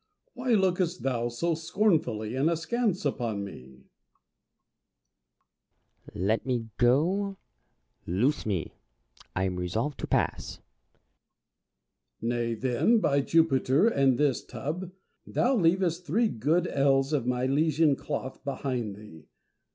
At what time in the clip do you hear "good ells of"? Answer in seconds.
16.29-17.27